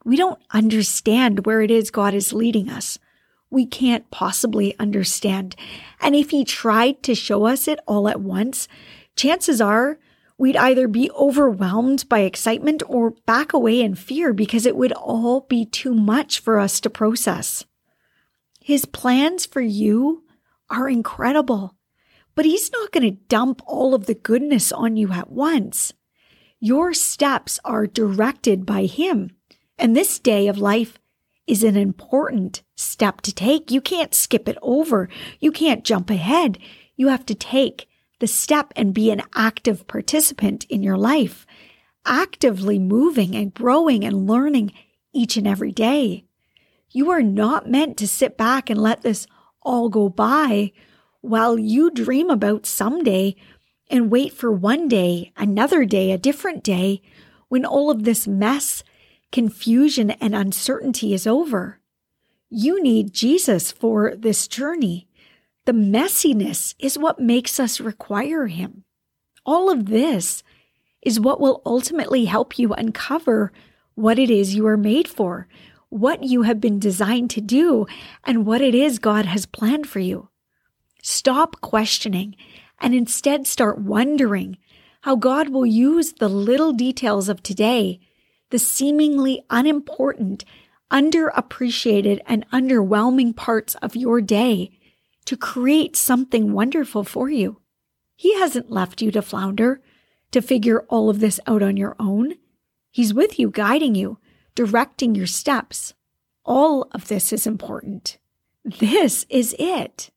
We 0.05 0.15
don't 0.15 0.41
understand 0.51 1.45
where 1.45 1.61
it 1.61 1.71
is 1.71 1.91
God 1.91 2.13
is 2.13 2.33
leading 2.33 2.69
us. 2.69 2.97
We 3.49 3.65
can't 3.65 4.09
possibly 4.11 4.77
understand. 4.79 5.55
And 5.99 6.15
if 6.15 6.29
He 6.29 6.45
tried 6.45 7.03
to 7.03 7.15
show 7.15 7.45
us 7.45 7.67
it 7.67 7.79
all 7.87 8.07
at 8.07 8.21
once, 8.21 8.67
chances 9.15 9.59
are 9.59 9.99
we'd 10.37 10.55
either 10.55 10.87
be 10.87 11.11
overwhelmed 11.11 12.07
by 12.07 12.19
excitement 12.19 12.81
or 12.87 13.11
back 13.25 13.51
away 13.51 13.81
in 13.81 13.93
fear 13.93 14.31
because 14.33 14.65
it 14.65 14.75
would 14.75 14.93
all 14.93 15.41
be 15.41 15.65
too 15.65 15.93
much 15.93 16.39
for 16.39 16.59
us 16.59 16.79
to 16.79 16.89
process. 16.89 17.65
His 18.61 18.85
plans 18.85 19.45
for 19.45 19.61
you 19.61 20.23
are 20.69 20.87
incredible, 20.87 21.75
but 22.39 22.45
He's 22.45 22.71
not 22.71 22.93
going 22.93 23.03
to 23.03 23.21
dump 23.27 23.61
all 23.65 23.93
of 23.93 24.05
the 24.05 24.13
goodness 24.13 24.71
on 24.71 24.95
you 24.95 25.11
at 25.11 25.29
once. 25.29 25.91
Your 26.61 26.93
steps 26.93 27.59
are 27.65 27.85
directed 27.85 28.65
by 28.65 28.85
Him, 28.85 29.31
and 29.77 29.93
this 29.93 30.19
day 30.19 30.47
of 30.47 30.57
life 30.57 30.97
is 31.47 31.65
an 31.65 31.75
important 31.75 32.63
step 32.77 33.19
to 33.23 33.33
take. 33.33 33.71
You 33.71 33.81
can't 33.81 34.15
skip 34.15 34.47
it 34.47 34.57
over. 34.61 35.09
You 35.41 35.51
can't 35.51 35.83
jump 35.83 36.09
ahead. 36.09 36.59
You 36.95 37.09
have 37.09 37.25
to 37.25 37.35
take 37.35 37.89
the 38.21 38.27
step 38.27 38.71
and 38.73 38.93
be 38.93 39.11
an 39.11 39.21
active 39.35 39.85
participant 39.85 40.63
in 40.69 40.81
your 40.81 40.97
life, 40.97 41.45
actively 42.05 42.79
moving 42.79 43.35
and 43.35 43.53
growing 43.53 44.05
and 44.05 44.25
learning 44.25 44.71
each 45.11 45.35
and 45.35 45.45
every 45.45 45.73
day. 45.73 46.23
You 46.89 47.09
are 47.09 47.21
not 47.21 47.69
meant 47.69 47.97
to 47.97 48.07
sit 48.07 48.37
back 48.37 48.69
and 48.69 48.81
let 48.81 49.01
this 49.01 49.27
all 49.61 49.89
go 49.89 50.07
by 50.07 50.71
while 51.21 51.57
you 51.59 51.91
dream 51.91 52.29
about 52.29 52.65
someday 52.65 53.35
and 53.89 54.11
wait 54.11 54.33
for 54.33 54.51
one 54.51 54.87
day, 54.87 55.31
another 55.35 55.85
day, 55.85 56.11
a 56.11 56.17
different 56.17 56.63
day 56.63 57.01
when 57.47 57.65
all 57.65 57.89
of 57.89 58.03
this 58.03 58.27
mess, 58.27 58.83
confusion, 59.31 60.11
and 60.11 60.35
uncertainty 60.35 61.13
is 61.13 61.25
over. 61.27 61.79
You 62.49 62.81
need 62.81 63.13
Jesus 63.13 63.71
for 63.71 64.15
this 64.15 64.47
journey. 64.47 65.07
The 65.65 65.71
messiness 65.73 66.75
is 66.79 66.97
what 66.97 67.19
makes 67.19 67.59
us 67.59 67.79
require 67.79 68.47
Him. 68.47 68.85
All 69.45 69.69
of 69.69 69.87
this 69.87 70.43
is 71.01 71.19
what 71.19 71.39
will 71.39 71.61
ultimately 71.65 72.25
help 72.25 72.57
you 72.57 72.73
uncover 72.73 73.51
what 73.95 74.19
it 74.19 74.29
is 74.29 74.55
you 74.55 74.65
are 74.67 74.77
made 74.77 75.07
for, 75.07 75.47
what 75.89 76.23
you 76.23 76.43
have 76.43 76.61
been 76.61 76.79
designed 76.79 77.29
to 77.31 77.41
do, 77.41 77.85
and 78.23 78.45
what 78.45 78.61
it 78.61 78.75
is 78.75 78.99
God 78.99 79.25
has 79.25 79.45
planned 79.45 79.87
for 79.87 79.99
you. 79.99 80.28
Stop 81.01 81.61
questioning 81.61 82.35
and 82.79 82.93
instead 82.93 83.47
start 83.47 83.79
wondering 83.79 84.57
how 85.01 85.15
God 85.15 85.49
will 85.49 85.65
use 85.65 86.13
the 86.13 86.29
little 86.29 86.73
details 86.73 87.29
of 87.29 87.41
today, 87.41 87.99
the 88.49 88.59
seemingly 88.59 89.43
unimportant, 89.49 90.43
underappreciated, 90.91 92.19
and 92.25 92.49
underwhelming 92.51 93.35
parts 93.35 93.75
of 93.75 93.95
your 93.95 94.21
day 94.21 94.77
to 95.25 95.37
create 95.37 95.95
something 95.95 96.51
wonderful 96.51 97.03
for 97.03 97.29
you. 97.29 97.61
He 98.15 98.37
hasn't 98.39 98.71
left 98.71 99.01
you 99.01 99.11
to 99.11 99.21
flounder, 99.21 99.81
to 100.31 100.41
figure 100.41 100.81
all 100.89 101.09
of 101.09 101.19
this 101.19 101.39
out 101.47 101.63
on 101.63 101.77
your 101.77 101.95
own. 101.99 102.35
He's 102.91 103.13
with 103.13 103.39
you, 103.39 103.49
guiding 103.49 103.95
you, 103.95 104.17
directing 104.55 105.15
your 105.15 105.27
steps. 105.27 105.93
All 106.43 106.89
of 106.91 107.07
this 107.07 107.31
is 107.31 107.47
important. 107.47 108.17
This 108.65 109.25
is 109.29 109.55
it. 109.57 110.09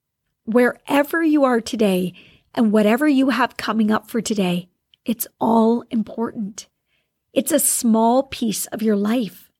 Wherever 0.44 1.22
you 1.22 1.44
are 1.44 1.60
today 1.60 2.14
and 2.52 2.72
whatever 2.72 3.06
you 3.06 3.30
have 3.30 3.56
coming 3.56 3.92
up 3.92 4.10
for 4.10 4.20
today, 4.20 4.68
it's 5.04 5.28
all 5.40 5.84
important. 5.90 6.68
It's 7.32 7.52
a 7.52 7.60
small 7.60 8.24
piece 8.24 8.66
of 8.66 8.82
your 8.82 8.96
life. 8.96 9.50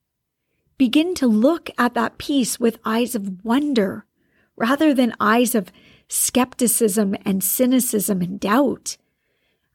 Begin 0.77 1.15
to 1.15 1.27
look 1.27 1.69
at 1.77 1.93
that 1.93 2.17
piece 2.17 2.59
with 2.59 2.79
eyes 2.83 3.15
of 3.15 3.45
wonder 3.45 4.05
rather 4.57 4.93
than 4.93 5.15
eyes 5.21 5.55
of 5.55 5.71
skepticism 6.09 7.15
and 7.23 7.41
cynicism 7.41 8.21
and 8.21 8.37
doubt. 8.37 8.97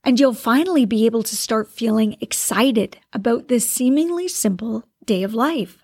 And 0.05 0.21
you'll 0.21 0.35
finally 0.35 0.85
be 0.85 1.07
able 1.07 1.23
to 1.23 1.37
start 1.37 1.71
feeling 1.71 2.17
excited 2.21 2.99
about 3.15 3.49
this 3.49 3.69
seemingly 3.69 4.29
simple 4.29 4.85
day 5.07 5.23
of 5.23 5.33
life. 5.33 5.79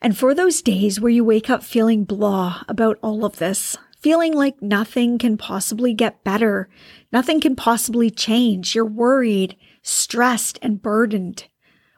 And 0.00 0.16
for 0.16 0.34
those 0.34 0.62
days 0.62 1.00
where 1.00 1.10
you 1.10 1.24
wake 1.24 1.50
up 1.50 1.64
feeling 1.64 2.04
blah 2.04 2.62
about 2.68 2.98
all 3.02 3.24
of 3.24 3.36
this, 3.36 3.76
feeling 4.02 4.34
like 4.34 4.60
nothing 4.60 5.16
can 5.16 5.38
possibly 5.38 5.94
get 5.94 6.24
better, 6.24 6.68
nothing 7.12 7.40
can 7.40 7.54
possibly 7.54 8.10
change, 8.10 8.74
you're 8.74 8.84
worried, 8.84 9.56
stressed, 9.82 10.58
and 10.60 10.82
burdened. 10.82 11.46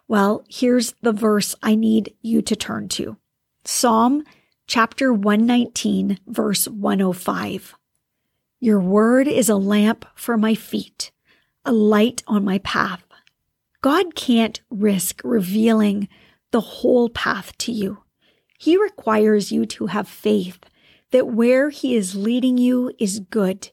Well, 0.07 0.45
here's 0.49 0.93
the 1.01 1.13
verse 1.13 1.57
I 1.63 1.75
need 1.75 2.15
you 2.21 2.43
to 2.43 2.55
turn 2.55 2.89
to 2.91 3.17
Psalm 3.65 4.23
chapter 4.67 5.13
119, 5.13 6.19
verse 6.27 6.69
105. 6.69 7.75
Your 8.61 8.81
word 8.81 9.27
is 9.27 9.49
a 9.49 9.57
lamp 9.57 10.05
for 10.15 10.37
my 10.37 10.55
feet, 10.55 11.11
a 11.65 11.73
light 11.73 12.23
on 12.27 12.45
my 12.45 12.59
path. 12.59 13.03
God 13.81 14.15
can't 14.15 14.61
risk 14.71 15.23
revealing 15.25 16.09
the 16.51 16.61
whole 16.61 17.09
path 17.09 17.57
to 17.59 17.73
you. 17.73 18.03
He 18.59 18.77
requires 18.77 19.51
you 19.51 19.65
to 19.67 19.87
have 19.87 20.09
faith 20.09 20.59
that 21.15 21.29
where 21.29 21.71
He 21.71 21.95
is 21.95 22.17
leading 22.17 22.59
you 22.59 22.91
is 22.99 23.21
good, 23.21 23.71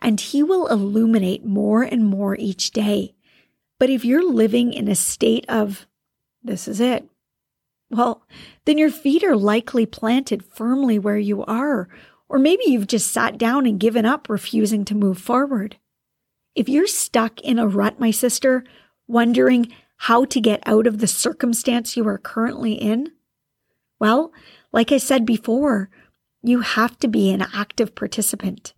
and 0.00 0.20
He 0.20 0.42
will 0.42 0.66
illuminate 0.66 1.44
more 1.44 1.84
and 1.84 2.04
more 2.04 2.34
each 2.34 2.72
day. 2.72 3.14
But 3.78 3.90
if 3.90 4.04
you're 4.04 4.28
living 4.28 4.72
in 4.72 4.88
a 4.88 4.96
state 4.96 5.46
of, 5.48 5.86
this 6.42 6.66
is 6.66 6.80
it, 6.80 7.08
well, 7.90 8.26
then 8.64 8.76
your 8.76 8.90
feet 8.90 9.22
are 9.22 9.36
likely 9.36 9.86
planted 9.86 10.44
firmly 10.44 10.98
where 10.98 11.16
you 11.16 11.44
are, 11.44 11.88
or 12.28 12.40
maybe 12.40 12.64
you've 12.66 12.88
just 12.88 13.12
sat 13.12 13.38
down 13.38 13.66
and 13.66 13.78
given 13.78 14.04
up, 14.04 14.28
refusing 14.28 14.84
to 14.86 14.96
move 14.96 15.18
forward. 15.18 15.76
If 16.56 16.68
you're 16.68 16.88
stuck 16.88 17.40
in 17.42 17.60
a 17.60 17.68
rut, 17.68 18.00
my 18.00 18.10
sister, 18.10 18.64
wondering 19.06 19.72
how 19.96 20.24
to 20.24 20.40
get 20.40 20.60
out 20.66 20.88
of 20.88 20.98
the 20.98 21.06
circumstance 21.06 21.96
you 21.96 22.04
are 22.08 22.18
currently 22.18 22.72
in, 22.72 23.12
Well, 24.00 24.32
like 24.72 24.90
I 24.90 24.98
said 24.98 25.24
before, 25.24 25.88
you 26.48 26.60
have 26.60 26.98
to 26.98 27.08
be 27.08 27.30
an 27.30 27.42
active 27.54 27.94
participant. 27.94 28.74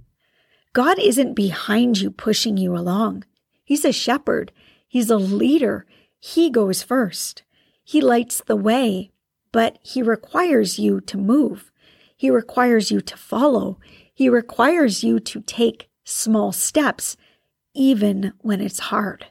God 0.73 0.99
isn't 0.99 1.35
behind 1.35 1.99
you 1.99 2.11
pushing 2.11 2.57
you 2.57 2.77
along. 2.77 3.25
He's 3.65 3.85
a 3.85 3.93
shepherd. 3.93 4.53
He's 4.87 5.11
a 5.11 5.17
leader. 5.17 5.87
He 6.21 6.51
goes 6.51 6.83
first. 6.83 7.43
He 7.83 8.01
lights 8.01 8.43
the 8.47 8.57
way, 8.57 9.11
but 9.53 9.79
he 9.83 10.03
requires 10.03 10.79
you 10.79 11.01
to 11.03 11.17
move. 11.17 11.73
He 12.17 12.31
requires 12.31 12.91
you 12.91 13.01
to 13.01 13.17
follow. 13.17 13.79
He 14.13 14.29
requires 14.29 15.05
you 15.05 15.21
to 15.21 15.41
take 15.41 15.89
small 16.05 16.53
steps, 16.53 17.17
even 17.75 18.33
when 18.41 18.61
it's 18.61 18.79
hard. 18.79 19.27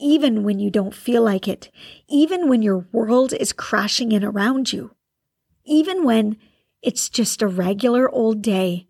Even 0.00 0.42
when 0.42 0.58
you 0.58 0.70
don't 0.70 0.94
feel 0.94 1.22
like 1.22 1.46
it. 1.46 1.70
Even 2.08 2.48
when 2.48 2.62
your 2.62 2.86
world 2.92 3.32
is 3.32 3.52
crashing 3.52 4.10
in 4.10 4.24
around 4.24 4.72
you. 4.72 4.94
Even 5.64 6.04
when 6.04 6.36
it's 6.82 7.08
just 7.08 7.42
a 7.42 7.46
regular 7.46 8.10
old 8.10 8.42
day 8.42 8.86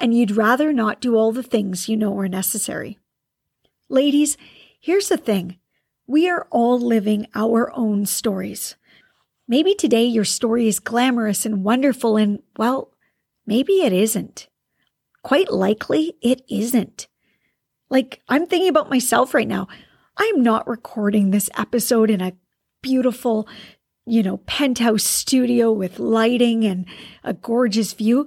and 0.00 0.14
you'd 0.16 0.36
rather 0.36 0.72
not 0.72 1.00
do 1.00 1.14
all 1.14 1.30
the 1.30 1.42
things 1.42 1.88
you 1.88 1.96
know 1.96 2.18
are 2.18 2.28
necessary. 2.28 2.98
Ladies, 3.88 4.36
here's 4.80 5.08
the 5.08 5.16
thing 5.16 5.58
we 6.06 6.28
are 6.28 6.48
all 6.50 6.78
living 6.78 7.26
our 7.34 7.70
own 7.76 8.06
stories. 8.06 8.76
Maybe 9.46 9.74
today 9.74 10.04
your 10.04 10.24
story 10.24 10.66
is 10.66 10.80
glamorous 10.80 11.44
and 11.44 11.62
wonderful, 11.62 12.16
and 12.16 12.42
well, 12.56 12.92
maybe 13.46 13.74
it 13.74 13.92
isn't. 13.92 14.48
Quite 15.22 15.52
likely 15.52 16.14
it 16.22 16.42
isn't. 16.48 17.08
Like, 17.90 18.22
I'm 18.28 18.46
thinking 18.46 18.68
about 18.68 18.90
myself 18.90 19.34
right 19.34 19.48
now. 19.48 19.68
I'm 20.16 20.42
not 20.42 20.68
recording 20.68 21.30
this 21.30 21.50
episode 21.56 22.10
in 22.10 22.20
a 22.20 22.32
beautiful, 22.82 23.48
you 24.06 24.22
know, 24.22 24.38
penthouse 24.38 25.04
studio 25.04 25.72
with 25.72 25.98
lighting 25.98 26.64
and 26.64 26.86
a 27.22 27.34
gorgeous 27.34 27.92
view. 27.92 28.26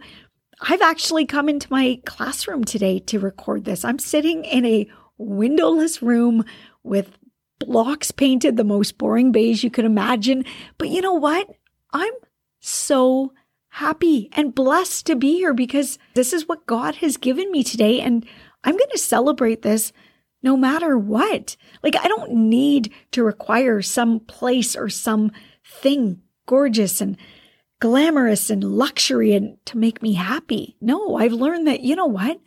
I've 0.61 0.81
actually 0.81 1.25
come 1.25 1.49
into 1.49 1.67
my 1.69 1.99
classroom 2.05 2.63
today 2.63 2.99
to 2.99 3.19
record 3.19 3.65
this. 3.65 3.83
I'm 3.83 3.99
sitting 3.99 4.45
in 4.45 4.65
a 4.65 4.87
windowless 5.17 6.01
room 6.01 6.45
with 6.83 7.17
blocks 7.59 8.11
painted 8.11 8.57
the 8.57 8.63
most 8.63 8.97
boring 8.97 9.31
beige 9.31 9.63
you 9.63 9.71
could 9.71 9.85
imagine. 9.85 10.45
But 10.77 10.89
you 10.89 11.01
know 11.01 11.13
what? 11.13 11.49
I'm 11.91 12.13
so 12.59 13.33
happy 13.69 14.29
and 14.33 14.53
blessed 14.53 15.05
to 15.07 15.15
be 15.15 15.33
here 15.33 15.53
because 15.53 15.97
this 16.13 16.33
is 16.33 16.47
what 16.47 16.65
God 16.65 16.95
has 16.95 17.17
given 17.17 17.51
me 17.51 17.63
today. 17.63 17.99
And 17.99 18.25
I'm 18.63 18.77
going 18.77 18.89
to 18.91 18.97
celebrate 18.97 19.61
this 19.63 19.91
no 20.41 20.55
matter 20.55 20.97
what. 20.97 21.55
Like, 21.81 21.95
I 21.95 22.07
don't 22.07 22.31
need 22.31 22.93
to 23.11 23.23
require 23.23 23.81
some 23.81 24.19
place 24.19 24.75
or 24.75 24.89
some 24.89 25.31
thing 25.81 26.21
gorgeous 26.45 27.01
and 27.01 27.17
glamorous 27.79 28.49
and 28.49 28.63
luxury 28.63 29.33
and 29.33 29.57
to 29.65 29.77
make 29.77 30.01
me 30.01 30.13
happy. 30.13 30.77
No, 30.79 31.17
I've 31.17 31.33
learned 31.33 31.67
that, 31.67 31.81
you 31.81 31.95
know 31.95 32.05
what? 32.05 32.39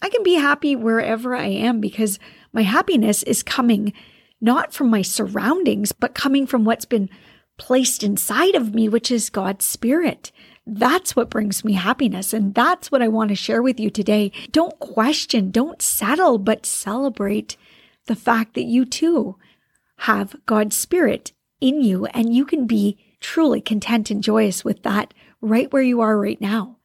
I 0.00 0.08
can 0.08 0.22
be 0.22 0.34
happy 0.34 0.74
wherever 0.74 1.34
I 1.34 1.46
am 1.46 1.80
because 1.80 2.18
my 2.52 2.62
happiness 2.62 3.22
is 3.22 3.42
coming 3.42 3.92
not 4.40 4.72
from 4.72 4.90
my 4.90 5.02
surroundings, 5.02 5.92
but 5.92 6.14
coming 6.14 6.46
from 6.46 6.64
what's 6.64 6.84
been 6.84 7.08
placed 7.58 8.02
inside 8.02 8.54
of 8.54 8.74
me, 8.74 8.88
which 8.88 9.10
is 9.10 9.30
God's 9.30 9.64
Spirit. 9.64 10.32
That's 10.66 11.14
what 11.14 11.30
brings 11.30 11.64
me 11.64 11.74
happiness. 11.74 12.32
And 12.32 12.54
that's 12.54 12.90
what 12.90 13.02
I 13.02 13.08
want 13.08 13.28
to 13.28 13.36
share 13.36 13.62
with 13.62 13.78
you 13.78 13.90
today. 13.90 14.32
Don't 14.50 14.78
question, 14.80 15.50
don't 15.50 15.80
settle, 15.80 16.38
but 16.38 16.66
celebrate 16.66 17.56
the 18.06 18.16
fact 18.16 18.54
that 18.54 18.64
you 18.64 18.84
too 18.84 19.36
have 19.98 20.34
God's 20.46 20.76
Spirit 20.76 21.32
in 21.62 21.80
you 21.80 22.06
and 22.06 22.34
you 22.34 22.44
can 22.44 22.66
be 22.66 22.98
truly 23.20 23.60
content 23.60 24.10
and 24.10 24.22
joyous 24.22 24.64
with 24.64 24.82
that 24.82 25.14
right 25.40 25.72
where 25.72 25.82
you 25.82 26.00
are 26.00 26.18
right 26.18 26.40
now. 26.40 26.76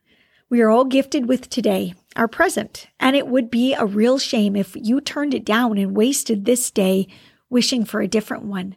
We 0.50 0.62
are 0.62 0.70
all 0.70 0.86
gifted 0.86 1.28
with 1.28 1.50
today, 1.50 1.96
our 2.16 2.28
present, 2.28 2.88
and 3.00 3.16
it 3.16 3.28
would 3.28 3.52
be 3.52 3.74
a 3.74 3.86
real 3.86 4.18
shame 4.18 4.56
if 4.56 4.76
you 4.76 5.02
turned 5.02 5.34
it 5.34 5.44
down 5.44 5.78
and 5.78 5.98
wasted 5.98 6.46
this 6.46 6.72
day 6.72 7.08
wishing 7.50 7.84
for 7.84 8.00
a 8.00 8.08
different 8.08 8.44
one. 8.44 8.76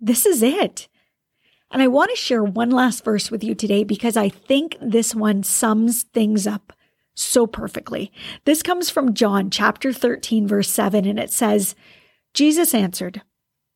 This 0.00 0.26
is 0.26 0.42
it. 0.42 0.88
And 1.70 1.80
I 1.80 1.86
want 1.86 2.10
to 2.10 2.16
share 2.16 2.42
one 2.42 2.70
last 2.70 3.04
verse 3.04 3.30
with 3.30 3.44
you 3.44 3.54
today 3.54 3.84
because 3.84 4.16
I 4.16 4.28
think 4.30 4.76
this 4.80 5.14
one 5.14 5.42
sums 5.42 6.02
things 6.02 6.46
up 6.46 6.72
so 7.14 7.46
perfectly. 7.46 8.10
This 8.44 8.62
comes 8.62 8.90
from 8.90 9.14
John 9.14 9.48
chapter 9.50 9.92
13, 9.92 10.48
verse 10.48 10.68
7, 10.68 11.04
and 11.06 11.18
it 11.18 11.30
says, 11.30 11.74
Jesus 12.34 12.74
answered, 12.74 13.22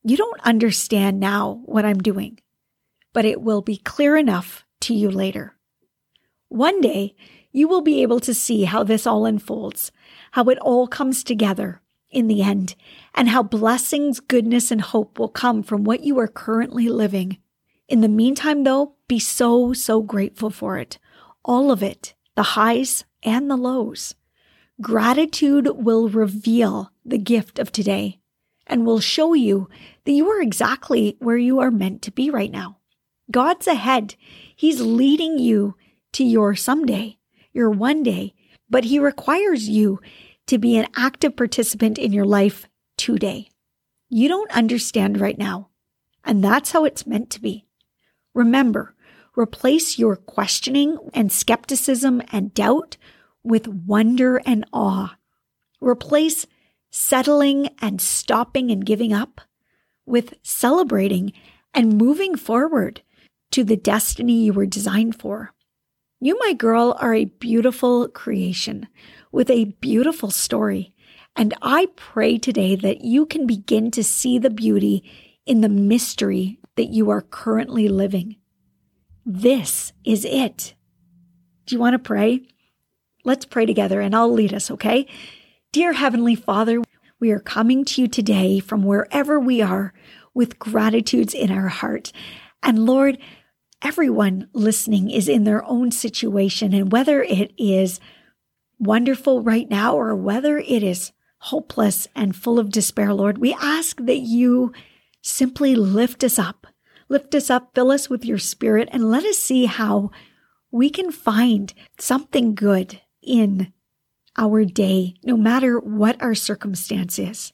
You 0.06 0.16
don't 0.16 0.40
understand 0.42 1.20
now 1.20 1.60
what 1.64 1.84
I'm 1.84 1.98
doing 1.98 2.38
but 3.16 3.24
it 3.24 3.40
will 3.40 3.62
be 3.62 3.78
clear 3.78 4.14
enough 4.14 4.66
to 4.78 4.92
you 4.92 5.10
later. 5.10 5.56
One 6.50 6.82
day, 6.82 7.16
you 7.50 7.66
will 7.66 7.80
be 7.80 8.02
able 8.02 8.20
to 8.20 8.34
see 8.34 8.64
how 8.64 8.84
this 8.84 9.06
all 9.06 9.24
unfolds, 9.24 9.90
how 10.32 10.44
it 10.50 10.58
all 10.58 10.86
comes 10.86 11.24
together 11.24 11.80
in 12.10 12.26
the 12.26 12.42
end, 12.42 12.74
and 13.14 13.30
how 13.30 13.42
blessings, 13.42 14.20
goodness, 14.20 14.70
and 14.70 14.82
hope 14.82 15.18
will 15.18 15.30
come 15.30 15.62
from 15.62 15.82
what 15.82 16.04
you 16.04 16.18
are 16.18 16.28
currently 16.28 16.90
living. 16.90 17.38
In 17.88 18.02
the 18.02 18.06
meantime, 18.06 18.64
though, 18.64 18.96
be 19.08 19.18
so, 19.18 19.72
so 19.72 20.02
grateful 20.02 20.50
for 20.50 20.76
it. 20.76 20.98
All 21.42 21.72
of 21.72 21.82
it, 21.82 22.12
the 22.34 22.42
highs 22.42 23.06
and 23.22 23.50
the 23.50 23.56
lows. 23.56 24.14
Gratitude 24.78 25.70
will 25.72 26.10
reveal 26.10 26.92
the 27.02 27.16
gift 27.16 27.58
of 27.58 27.72
today 27.72 28.20
and 28.66 28.84
will 28.84 29.00
show 29.00 29.34
you 29.34 29.68
that 30.04 30.12
you 30.12 30.28
are 30.28 30.40
exactly 30.40 31.16
where 31.18 31.36
you 31.36 31.60
are 31.60 31.70
meant 31.70 32.02
to 32.02 32.10
be 32.10 32.30
right 32.30 32.50
now. 32.50 32.78
God's 33.30 33.66
ahead. 33.66 34.14
He's 34.54 34.80
leading 34.80 35.38
you 35.38 35.76
to 36.12 36.24
your 36.24 36.54
someday, 36.54 37.18
your 37.52 37.70
one 37.70 38.02
day, 38.02 38.34
but 38.70 38.84
He 38.84 38.98
requires 38.98 39.68
you 39.68 40.00
to 40.46 40.58
be 40.58 40.76
an 40.76 40.86
active 40.96 41.36
participant 41.36 41.98
in 41.98 42.12
your 42.12 42.24
life 42.24 42.68
today. 42.96 43.48
You 44.08 44.28
don't 44.28 44.50
understand 44.52 45.20
right 45.20 45.36
now, 45.36 45.68
and 46.24 46.42
that's 46.42 46.70
how 46.70 46.84
it's 46.84 47.06
meant 47.06 47.30
to 47.30 47.40
be. 47.40 47.66
Remember, 48.34 48.94
replace 49.36 49.98
your 49.98 50.16
questioning 50.16 50.98
and 51.12 51.32
skepticism 51.32 52.22
and 52.30 52.54
doubt 52.54 52.96
with 53.42 53.66
wonder 53.68 54.36
and 54.46 54.64
awe. 54.72 55.16
Replace 55.80 56.46
settling 56.96 57.68
and 57.80 58.00
stopping 58.00 58.70
and 58.70 58.86
giving 58.86 59.12
up 59.12 59.42
with 60.06 60.32
celebrating 60.42 61.30
and 61.74 61.98
moving 61.98 62.36
forward 62.36 63.02
to 63.50 63.62
the 63.62 63.76
destiny 63.76 64.44
you 64.44 64.52
were 64.54 64.64
designed 64.64 65.14
for. 65.14 65.52
You, 66.20 66.38
my 66.38 66.54
girl, 66.54 66.96
are 66.98 67.12
a 67.12 67.26
beautiful 67.26 68.08
creation 68.08 68.88
with 69.30 69.50
a 69.50 69.76
beautiful 69.80 70.30
story. 70.30 70.94
And 71.36 71.52
I 71.60 71.88
pray 71.96 72.38
today 72.38 72.76
that 72.76 73.02
you 73.02 73.26
can 73.26 73.46
begin 73.46 73.90
to 73.90 74.02
see 74.02 74.38
the 74.38 74.48
beauty 74.48 75.04
in 75.44 75.60
the 75.60 75.68
mystery 75.68 76.58
that 76.76 76.88
you 76.88 77.10
are 77.10 77.20
currently 77.20 77.88
living. 77.88 78.36
This 79.26 79.92
is 80.02 80.24
it. 80.24 80.74
Do 81.66 81.74
you 81.74 81.78
want 81.78 81.92
to 81.92 81.98
pray? 81.98 82.48
Let's 83.22 83.44
pray 83.44 83.66
together 83.66 84.00
and 84.00 84.16
I'll 84.16 84.32
lead 84.32 84.54
us, 84.54 84.70
okay? 84.70 85.06
Dear 85.76 85.92
Heavenly 85.92 86.34
Father, 86.34 86.82
we 87.20 87.30
are 87.32 87.38
coming 87.38 87.84
to 87.84 88.00
you 88.00 88.08
today 88.08 88.60
from 88.60 88.82
wherever 88.82 89.38
we 89.38 89.60
are 89.60 89.92
with 90.32 90.58
gratitudes 90.58 91.34
in 91.34 91.50
our 91.50 91.68
heart. 91.68 92.12
And 92.62 92.86
Lord, 92.86 93.18
everyone 93.82 94.48
listening 94.54 95.10
is 95.10 95.28
in 95.28 95.44
their 95.44 95.62
own 95.66 95.90
situation. 95.90 96.72
And 96.72 96.90
whether 96.90 97.22
it 97.22 97.52
is 97.58 98.00
wonderful 98.78 99.42
right 99.42 99.68
now 99.68 99.94
or 99.94 100.16
whether 100.16 100.56
it 100.56 100.82
is 100.82 101.12
hopeless 101.40 102.08
and 102.16 102.34
full 102.34 102.58
of 102.58 102.70
despair, 102.70 103.12
Lord, 103.12 103.36
we 103.36 103.52
ask 103.52 103.98
that 103.98 104.20
you 104.20 104.72
simply 105.20 105.74
lift 105.74 106.24
us 106.24 106.38
up. 106.38 106.66
Lift 107.10 107.34
us 107.34 107.50
up, 107.50 107.72
fill 107.74 107.90
us 107.90 108.08
with 108.08 108.24
your 108.24 108.38
spirit, 108.38 108.88
and 108.92 109.10
let 109.10 109.26
us 109.26 109.36
see 109.36 109.66
how 109.66 110.10
we 110.70 110.88
can 110.88 111.12
find 111.12 111.74
something 111.98 112.54
good 112.54 113.02
in 113.20 113.74
our 114.36 114.64
day, 114.64 115.14
no 115.22 115.36
matter 115.36 115.78
what 115.78 116.20
our 116.22 116.34
circumstances. 116.34 117.52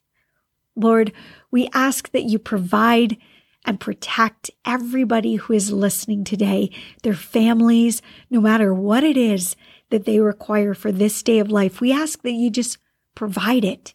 Lord, 0.74 1.12
we 1.50 1.68
ask 1.72 2.10
that 2.12 2.24
you 2.24 2.38
provide 2.38 3.16
and 3.64 3.78
protect 3.78 4.50
everybody 4.64 5.36
who 5.36 5.52
is 5.52 5.70
listening 5.70 6.24
today, 6.24 6.70
their 7.02 7.14
families, 7.14 8.02
no 8.30 8.40
matter 8.40 8.74
what 8.74 9.04
it 9.04 9.16
is 9.16 9.54
that 9.90 10.04
they 10.04 10.18
require 10.18 10.74
for 10.74 10.90
this 10.90 11.22
day 11.22 11.38
of 11.38 11.50
life. 11.50 11.80
We 11.80 11.92
ask 11.92 12.22
that 12.22 12.32
you 12.32 12.50
just 12.50 12.78
provide 13.14 13.64
it. 13.64 13.94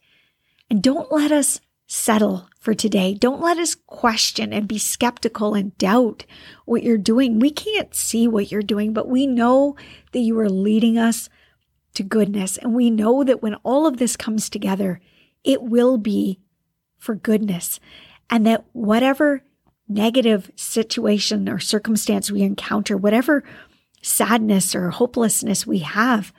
And 0.70 0.82
don't 0.82 1.12
let 1.12 1.32
us 1.32 1.60
settle 1.88 2.50
for 2.60 2.74
today. 2.74 3.14
Don't 3.14 3.42
let 3.42 3.58
us 3.58 3.76
question 3.76 4.54
and 4.54 4.68
be 4.68 4.78
skeptical 4.78 5.54
and 5.54 5.78
doubt 5.78 6.26
what 6.66 6.84
you're 6.84 6.98
doing. 6.98 7.40
We 7.40 7.50
can't 7.50 7.96
see 7.96 8.28
what 8.28 8.52
you're 8.52 8.62
doing, 8.62 8.94
but 8.94 9.08
we 9.08 9.26
know 9.26 9.76
that 10.12 10.20
you 10.20 10.38
are 10.40 10.50
leading 10.50 10.98
us 10.98 11.30
to 11.98 12.04
goodness. 12.04 12.58
And 12.58 12.74
we 12.74 12.90
know 12.90 13.24
that 13.24 13.42
when 13.42 13.56
all 13.56 13.88
of 13.88 13.98
this 13.98 14.16
comes 14.16 14.50
together, 14.50 15.02
it 15.44 15.64
will 15.64 15.98
be 15.98 16.40
for 16.98 17.16
goodness. 17.16 17.80
And 18.30 18.46
that 18.46 18.66
whatever 18.74 19.44
negative 19.88 20.52
situation 20.56 21.50
or 21.50 21.60
circumstance 21.60 22.30
we 22.30 22.44
encounter, 22.44 22.96
whatever 22.96 23.44
sadness 24.02 24.76
or 24.76 24.92
hopelessness 24.92 25.66
we 25.66 25.80
have, 25.80 26.32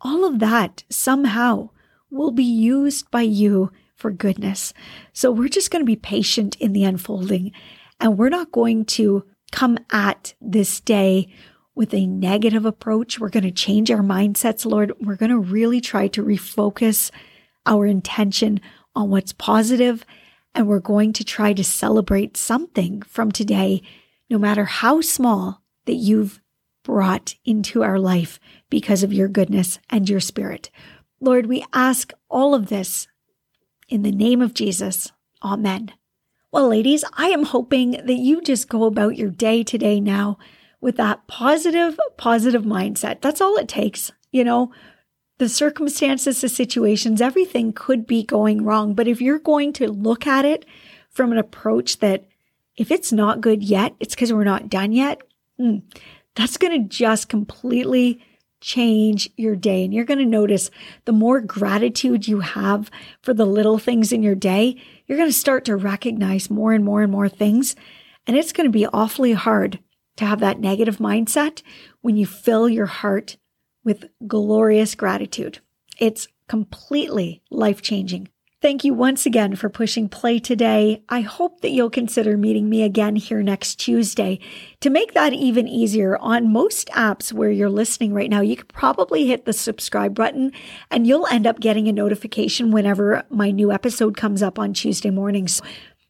all 0.00 0.24
of 0.24 0.40
that 0.40 0.84
somehow 0.90 1.70
will 2.10 2.30
be 2.30 2.44
used 2.44 3.10
by 3.10 3.22
you 3.22 3.72
for 3.94 4.10
goodness. 4.10 4.74
So 5.12 5.30
we're 5.30 5.48
just 5.48 5.70
going 5.70 5.82
to 5.82 5.86
be 5.86 5.96
patient 5.96 6.54
in 6.56 6.72
the 6.72 6.84
unfolding 6.84 7.52
and 7.98 8.18
we're 8.18 8.28
not 8.28 8.52
going 8.52 8.84
to 8.84 9.24
come 9.52 9.78
at 9.90 10.34
this 10.40 10.80
day 10.80 11.32
with 11.78 11.94
a 11.94 12.08
negative 12.08 12.66
approach. 12.66 13.20
We're 13.20 13.28
going 13.28 13.44
to 13.44 13.52
change 13.52 13.88
our 13.88 14.02
mindsets, 14.02 14.66
Lord. 14.66 14.92
We're 15.00 15.14
going 15.14 15.30
to 15.30 15.38
really 15.38 15.80
try 15.80 16.08
to 16.08 16.24
refocus 16.24 17.12
our 17.66 17.86
intention 17.86 18.60
on 18.96 19.10
what's 19.10 19.32
positive, 19.32 20.04
and 20.56 20.66
we're 20.66 20.80
going 20.80 21.12
to 21.12 21.24
try 21.24 21.52
to 21.52 21.62
celebrate 21.62 22.36
something 22.36 23.02
from 23.02 23.30
today, 23.30 23.80
no 24.28 24.38
matter 24.38 24.64
how 24.64 25.00
small, 25.00 25.62
that 25.86 25.94
you've 25.94 26.40
brought 26.82 27.36
into 27.44 27.84
our 27.84 28.00
life 28.00 28.40
because 28.68 29.04
of 29.04 29.12
your 29.12 29.28
goodness 29.28 29.78
and 29.88 30.08
your 30.08 30.20
spirit. 30.20 30.70
Lord, 31.20 31.46
we 31.46 31.64
ask 31.72 32.12
all 32.28 32.56
of 32.56 32.70
this 32.70 33.06
in 33.88 34.02
the 34.02 34.10
name 34.10 34.42
of 34.42 34.52
Jesus. 34.52 35.12
Amen. 35.44 35.92
Well, 36.50 36.66
ladies, 36.66 37.04
I 37.12 37.28
am 37.28 37.44
hoping 37.44 37.92
that 37.92 38.18
you 38.18 38.42
just 38.42 38.68
go 38.68 38.82
about 38.82 39.16
your 39.16 39.30
day 39.30 39.62
today 39.62 40.00
now 40.00 40.38
with 40.80 40.96
that 40.96 41.26
positive, 41.26 41.98
positive 42.16 42.62
mindset. 42.62 43.20
That's 43.20 43.40
all 43.40 43.56
it 43.56 43.68
takes. 43.68 44.10
You 44.30 44.44
know, 44.44 44.72
the 45.38 45.48
circumstances, 45.48 46.40
the 46.40 46.48
situations, 46.48 47.20
everything 47.20 47.72
could 47.72 48.06
be 48.06 48.22
going 48.22 48.64
wrong. 48.64 48.94
But 48.94 49.08
if 49.08 49.20
you're 49.20 49.38
going 49.38 49.72
to 49.74 49.88
look 49.88 50.26
at 50.26 50.44
it 50.44 50.66
from 51.10 51.32
an 51.32 51.38
approach 51.38 51.98
that 52.00 52.24
if 52.76 52.90
it's 52.90 53.12
not 53.12 53.40
good 53.40 53.62
yet, 53.62 53.94
it's 53.98 54.14
because 54.14 54.32
we're 54.32 54.44
not 54.44 54.68
done 54.68 54.92
yet, 54.92 55.20
mm, 55.58 55.82
that's 56.34 56.56
going 56.56 56.82
to 56.82 56.88
just 56.88 57.28
completely 57.28 58.22
change 58.60 59.30
your 59.36 59.56
day. 59.56 59.84
And 59.84 59.94
you're 59.94 60.04
going 60.04 60.18
to 60.18 60.26
notice 60.26 60.70
the 61.04 61.12
more 61.12 61.40
gratitude 61.40 62.26
you 62.26 62.40
have 62.40 62.90
for 63.22 63.32
the 63.32 63.46
little 63.46 63.78
things 63.78 64.12
in 64.12 64.22
your 64.22 64.34
day, 64.34 64.76
you're 65.06 65.18
going 65.18 65.28
to 65.28 65.32
start 65.32 65.64
to 65.66 65.76
recognize 65.76 66.50
more 66.50 66.72
and 66.72 66.84
more 66.84 67.02
and 67.02 67.12
more 67.12 67.28
things. 67.28 67.76
And 68.26 68.36
it's 68.36 68.52
going 68.52 68.66
to 68.66 68.72
be 68.72 68.86
awfully 68.86 69.32
hard 69.32 69.78
to 70.18 70.26
have 70.26 70.40
that 70.40 70.60
negative 70.60 70.98
mindset 70.98 71.62
when 72.00 72.16
you 72.16 72.26
fill 72.26 72.68
your 72.68 72.86
heart 72.86 73.36
with 73.84 74.10
glorious 74.26 74.94
gratitude. 74.94 75.60
It's 75.98 76.28
completely 76.48 77.42
life 77.50 77.82
changing. 77.82 78.28
Thank 78.60 78.82
you 78.82 78.92
once 78.92 79.24
again 79.24 79.54
for 79.54 79.68
pushing 79.68 80.08
play 80.08 80.40
today. 80.40 81.04
I 81.08 81.20
hope 81.20 81.60
that 81.60 81.70
you'll 81.70 81.90
consider 81.90 82.36
meeting 82.36 82.68
me 82.68 82.82
again 82.82 83.14
here 83.14 83.40
next 83.40 83.76
Tuesday. 83.76 84.40
To 84.80 84.90
make 84.90 85.14
that 85.14 85.32
even 85.32 85.68
easier, 85.68 86.16
on 86.16 86.52
most 86.52 86.88
apps 86.88 87.32
where 87.32 87.52
you're 87.52 87.70
listening 87.70 88.12
right 88.12 88.28
now, 88.28 88.40
you 88.40 88.56
could 88.56 88.68
probably 88.68 89.28
hit 89.28 89.44
the 89.44 89.52
subscribe 89.52 90.16
button 90.16 90.50
and 90.90 91.06
you'll 91.06 91.28
end 91.28 91.46
up 91.46 91.60
getting 91.60 91.86
a 91.86 91.92
notification 91.92 92.72
whenever 92.72 93.22
my 93.30 93.52
new 93.52 93.70
episode 93.70 94.16
comes 94.16 94.42
up 94.42 94.58
on 94.58 94.72
Tuesday 94.72 95.10
mornings. 95.10 95.62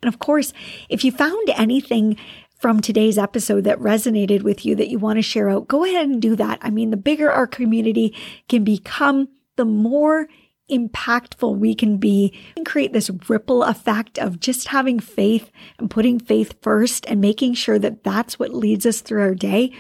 And 0.03 0.09
of 0.12 0.18
course, 0.18 0.55
if 0.88 1.05
you 1.05 1.12
found 1.12 1.51
anything 1.51 2.16
from 2.59 2.81
today's 2.81 3.18
episode 3.18 3.64
that 3.64 3.79
resonated 3.79 4.42
with 4.42 4.66
you 4.66 4.75
that 4.75 4.88
you 4.88 4.99
want 4.99 5.16
to 5.16 5.23
share 5.23 5.49
out, 5.49 5.68
go 5.68 5.85
ahead 5.85 6.09
and 6.09 6.21
do 6.21 6.37
that. 6.37 6.59
I 6.61 6.71
mean, 6.71 6.90
the 6.90 6.97
bigger 6.97 7.31
our 7.31 7.47
community 7.47 8.14
can 8.49 8.64
become, 8.64 9.29
the 9.57 9.64
more 9.64 10.29
impactful 10.71 11.57
we 11.57 11.75
can 11.75 11.97
be 11.97 12.37
and 12.57 12.66
create 12.66 12.92
this 12.92 13.11
ripple 13.29 13.62
effect 13.62 14.18
of 14.18 14.40
just 14.40 14.68
having 14.68 15.01
faith 15.01 15.51
and 15.79 15.90
putting 15.90 16.18
faith 16.18 16.55
first 16.61 17.07
and 17.07 17.21
making 17.21 17.55
sure 17.55 17.79
that 17.79 18.05
that's 18.05 18.38
what 18.38 18.53
leads 18.53 18.85
us 18.85 19.01
through 19.01 19.23
our 19.23 19.35
day. 19.35 19.73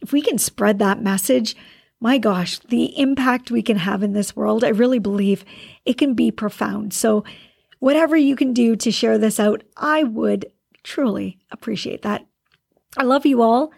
If 0.00 0.12
we 0.12 0.20
can 0.20 0.38
spread 0.38 0.78
that 0.80 1.02
message, 1.02 1.56
my 2.00 2.18
gosh, 2.18 2.58
the 2.58 2.98
impact 2.98 3.50
we 3.50 3.62
can 3.62 3.78
have 3.78 4.02
in 4.02 4.12
this 4.12 4.36
world, 4.36 4.64
I 4.64 4.68
really 4.68 4.98
believe 4.98 5.44
it 5.86 5.96
can 5.96 6.14
be 6.14 6.30
profound. 6.30 6.92
So, 6.92 7.24
whatever 7.78 8.16
you 8.16 8.36
can 8.36 8.52
do 8.52 8.76
to 8.76 8.90
share 8.90 9.18
this 9.18 9.38
out, 9.40 9.62
I 9.76 10.04
would 10.04 10.46
truly 10.84 11.38
appreciate 11.50 12.02
that. 12.02 12.24
I 12.96 13.02
love 13.02 13.26
you 13.26 13.42
all. 13.42 13.72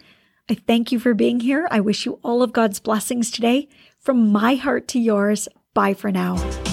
I 0.51 0.55
thank 0.55 0.93
you 0.93 0.99
for 0.99 1.15
being 1.15 1.41
here. 1.41 1.67
I 1.71 1.81
wish 1.81 2.05
you 2.05 2.21
all 2.23 2.43
of 2.43 2.53
God's 2.53 2.79
blessings 2.81 3.31
today. 3.31 3.69
From 3.99 4.31
my 4.31 4.55
heart 4.57 4.87
to 4.89 5.01
yours, 5.01 5.49
Bye 5.77 5.93
for 5.93 6.11
now. 6.11 6.66